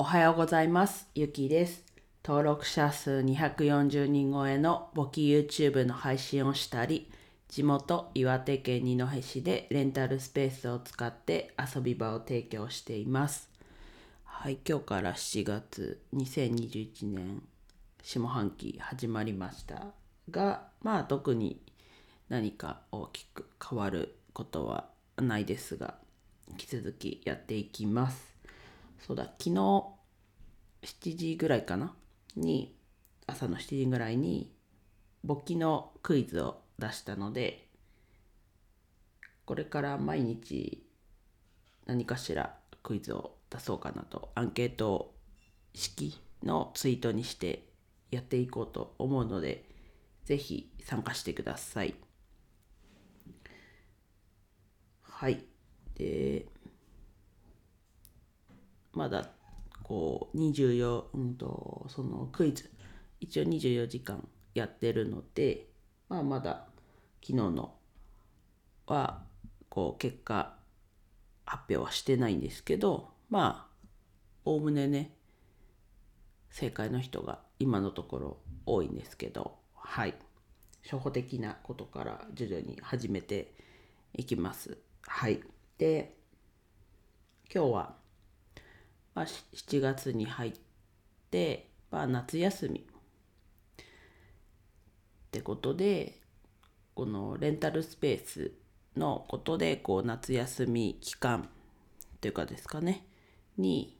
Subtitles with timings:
[0.00, 1.08] おはようございます。
[1.16, 1.84] ゆきです。
[2.24, 7.10] 登録者数240人超えの簿記 YouTube の配信をしたり、
[7.48, 13.50] 地元岩手県二戸市でレンタルスペースを使って遊び場を提供しています。
[14.22, 17.42] はい、今日から7月2021年
[18.00, 19.86] 下半期始まりました
[20.30, 21.60] が、まあ特に
[22.28, 25.96] 何か大きく変わることはないですが、
[26.50, 28.37] 引き続きやっていきます。
[29.06, 29.50] そうだ、昨日
[30.82, 31.94] 7時ぐらいかな？
[32.36, 32.76] に、
[33.26, 34.52] 朝の7時ぐらいに
[35.24, 37.68] 簿記のクイズを出したので、
[39.44, 40.86] これから毎日
[41.86, 45.14] 何かしらクイズを出そうかなと、アンケート
[45.74, 47.66] 式のツイートにして
[48.10, 49.64] やっていこうと思うので、
[50.24, 51.94] ぜひ参加してください。
[55.02, 55.44] はい。
[55.94, 56.46] で、
[58.98, 59.30] まだ
[59.84, 62.68] こう24、うんと、そのクイズ、
[63.20, 65.68] 一応24時間やってるので、
[66.08, 66.66] まあまだ
[67.22, 67.74] 昨日の
[68.88, 69.22] は、
[69.68, 70.58] こう結果
[71.46, 73.86] 発表はしてないんですけど、まあ、
[74.44, 75.14] おおむねね、
[76.50, 80.14] 正解の人が今のところ多いんですけど、はい。
[80.82, 83.54] 初歩的なことから徐々に始めて
[84.12, 84.76] いきます。
[85.02, 85.40] はい。
[85.78, 86.16] で、
[87.54, 88.07] 今日は、
[89.18, 90.52] まあ、7月に入っ
[91.32, 92.84] て、まあ、夏休みっ
[95.32, 96.20] てことで、
[96.94, 98.52] このレンタルスペース
[98.96, 101.48] のことで、こう夏休み期間
[102.20, 103.04] というかですかね、
[103.56, 103.98] に、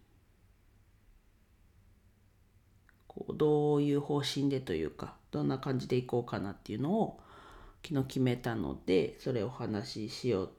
[3.08, 7.19] こうどういう方針でというか、どんな感じでいこうかなっていうのを
[7.84, 10.50] 昨日決めたので、それをお話ししよう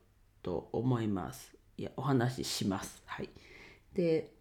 [0.44, 1.56] と思います。
[1.78, 3.02] いや、お話しします。
[3.06, 3.30] はい。
[3.94, 4.38] で、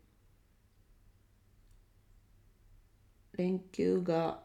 [3.39, 4.41] 連休が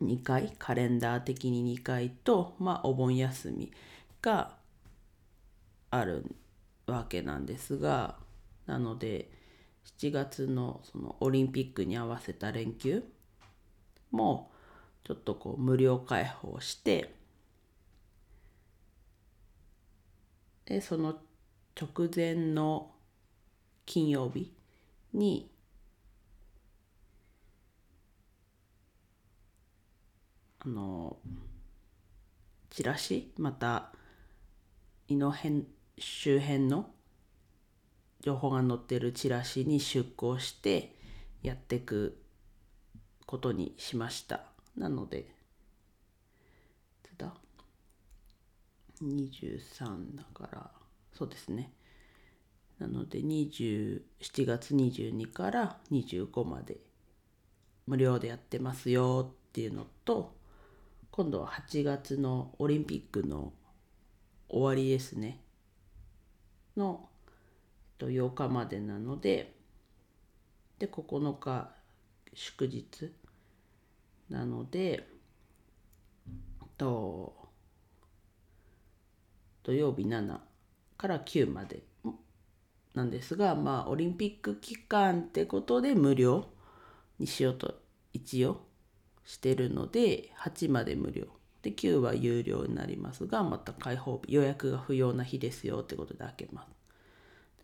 [0.00, 3.72] 2回、カレンダー的に2回と、まあ、お盆休み
[4.20, 4.56] が
[5.90, 6.26] ある
[6.88, 8.16] わけなんですが、
[8.66, 9.30] なので、
[10.00, 13.04] 7月のそのオリンピックに合わせた連休
[14.10, 14.50] も、
[15.04, 17.14] ちょっとこう無料開放して、
[20.64, 21.20] で、その
[21.80, 22.90] 直前の
[23.86, 24.52] 金曜日
[25.12, 25.51] に、
[30.64, 31.16] あの、
[32.70, 33.92] チラシ、また、
[35.08, 35.66] 井の辺
[35.98, 36.88] 周辺の
[38.20, 40.94] 情報が載ってるチラシに出稿して
[41.42, 42.16] やっていく
[43.26, 44.44] ことにしました。
[44.76, 45.24] なので、い
[47.02, 47.34] つだ
[49.02, 50.70] ?23 だから、
[51.12, 51.72] そうですね。
[52.78, 54.00] なので、27
[54.46, 56.76] 月22から25まで
[57.88, 60.40] 無料でやってますよっていうのと、
[61.12, 63.52] 今度は8月のオリンピックの
[64.48, 65.40] 終わりですね。
[66.76, 67.32] のえっ
[67.98, 69.54] と8日までなので、
[70.80, 71.70] で、9日
[72.34, 73.12] 祝日
[74.28, 75.06] なので、
[76.82, 77.32] と
[79.62, 80.38] 土曜日7
[80.96, 81.84] から9まで
[82.94, 86.46] なんですが、まあ、オリンピック期間ってことで無料
[87.20, 87.76] にしようと
[88.12, 88.62] 一応
[89.24, 91.26] してるので、8まで無料。
[91.62, 96.68] で、9は有料になりますが、また開放日、予約が不要な日ですよってことで開けます。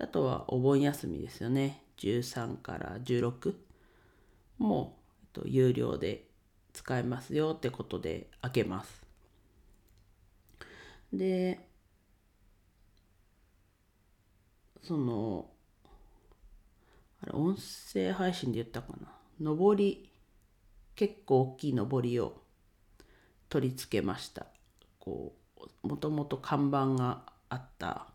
[0.01, 1.83] あとはお盆休みですよね。
[1.99, 3.55] 13から16
[4.59, 6.29] も、えっと、有料で
[6.73, 9.03] 使えますよってことで開けます。
[11.13, 11.69] で、
[14.83, 15.51] その、
[17.21, 19.13] あれ、音声配信で言ったかな。
[19.41, 20.11] 上り、
[20.99, 22.43] 結構大きい上りを
[23.49, 24.47] 取り付けました。
[24.99, 25.33] こ
[25.85, 28.09] う、もともと看板があった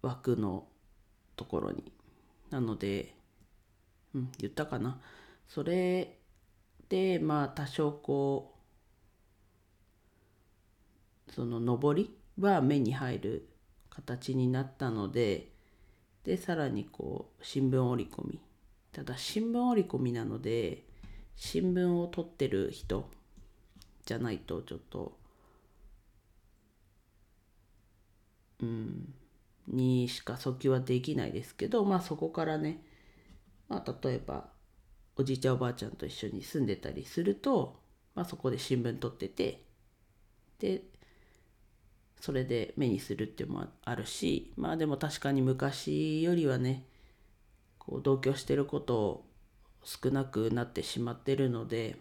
[0.00, 0.66] 枠の
[1.36, 1.92] ところに。
[2.48, 3.14] なので、
[4.14, 4.98] うん、言ったかな。
[5.46, 6.20] それ
[6.88, 8.54] で、まあ、多少こ
[11.28, 13.48] う、その上りは目に入る
[13.90, 15.52] 形になったので、
[16.24, 18.40] で、さらにこう、新聞折り込み。
[18.90, 20.93] ただ、新聞折り込みなので、
[21.36, 23.10] 新聞を取ってる人
[24.06, 25.18] じゃないと、ちょっと、
[28.60, 29.14] うん、
[29.68, 32.82] にしか訴求はできないですけど、まあそこからね、
[33.68, 34.48] まあ例えば、
[35.16, 37.80] おじいちゃんおばあちゃんと一緒に住んでたりすると、
[38.14, 39.62] まあそこで新聞取ってて、
[40.58, 40.82] で、
[42.20, 46.86] それで目にするっていうのもあるし、まあでも確かに昔よりはね、
[47.78, 49.26] こう同居してることを
[49.84, 51.96] 少なくなってしまってるので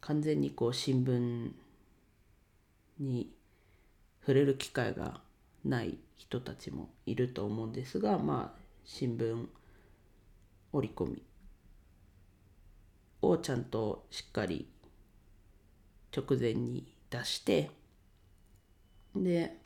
[0.00, 1.50] 完全にこう新聞
[2.98, 3.32] に
[4.20, 5.20] 触れる機会が
[5.64, 9.46] ない人たちもいると思うんですがまあ新聞
[10.72, 11.22] 折り込み
[13.22, 14.68] をちゃんとしっかり
[16.16, 17.70] 直前に出して
[19.14, 19.61] で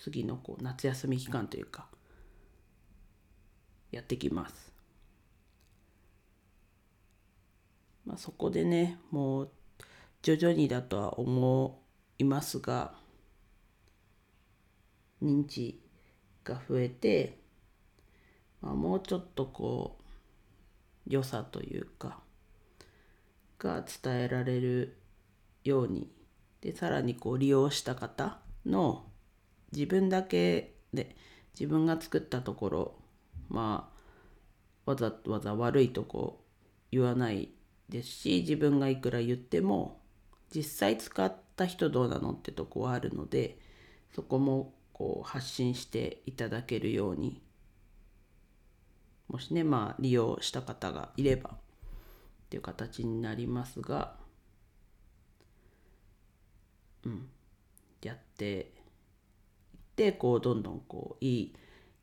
[0.00, 1.86] 次のこう夏休み期間というか
[3.92, 4.72] やってきます。
[8.06, 9.50] まあ、そこでねもう
[10.22, 11.82] 徐々にだとは思
[12.18, 12.94] いますが
[15.22, 15.78] 認知
[16.44, 17.38] が増えて、
[18.62, 19.98] まあ、もうちょっとこ
[21.06, 22.20] う良さというか
[23.58, 24.96] が伝えられる
[25.62, 26.10] ように
[26.62, 29.09] でさらにこう利用した方の
[29.72, 31.16] 自分だけで
[31.58, 32.94] 自分が作ったところ
[33.48, 33.90] ま
[34.86, 36.40] あわざわざ悪いとこ
[36.90, 37.50] 言わない
[37.88, 40.00] ですし自分がいくら言っても
[40.54, 43.58] 実際使った人どうなのってとこはあるので
[44.14, 47.40] そこもこう発信していただけるように
[49.28, 51.56] もしねまあ利用した方がいればっ
[52.50, 54.14] ていう形になりますが
[57.04, 57.28] うん
[58.02, 58.72] やって
[59.90, 61.54] ってこうどんどんこういい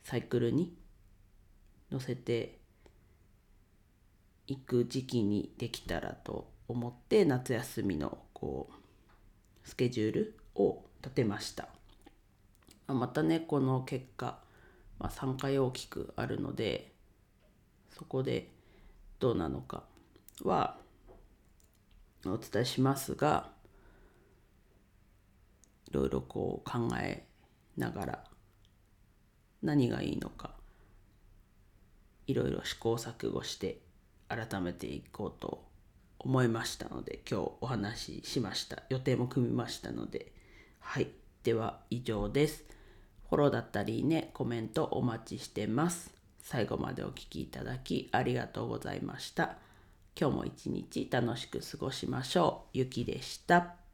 [0.03, 0.75] サイクルに
[1.91, 2.59] 乗せて
[4.47, 11.69] いく時期にできたらと思って夏休みのこうスケジュールを立てました。
[12.87, 14.39] またねこの結果、
[14.97, 16.93] まあ、3回大きくあるので
[17.91, 18.49] そこで
[19.19, 19.83] どうなのか
[20.43, 20.77] は
[22.25, 23.49] お伝えしますが
[25.89, 27.25] いろいろこう考え
[27.77, 28.23] ながら
[29.61, 30.51] 何がいいのか
[32.27, 33.79] いろいろ試行錯誤して
[34.27, 35.65] 改めていこうと
[36.19, 38.83] 思いましたので今日お話ししました。
[38.89, 40.33] 予定も組みましたので。
[40.79, 41.07] はい。
[41.43, 42.65] では以上です。
[43.29, 46.13] フォローだったりねコメントお待ちしてます。
[46.41, 49.57] 最後までお聴きいただきありがとうございました。
[50.19, 52.77] 今日も一日楽しく過ごしましょう。
[52.77, 53.86] ゆきでした。